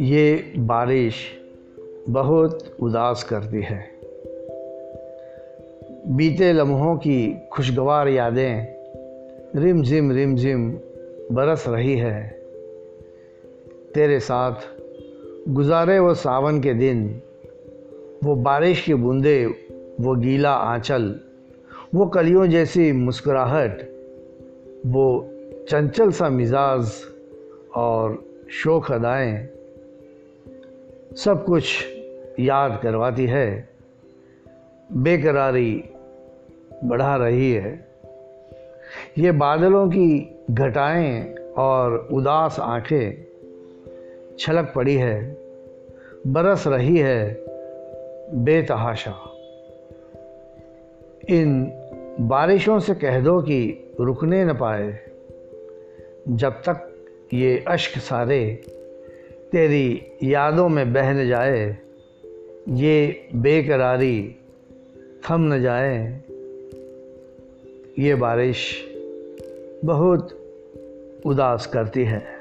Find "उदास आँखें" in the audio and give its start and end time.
42.12-43.26